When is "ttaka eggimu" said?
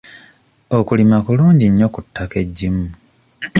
2.05-2.85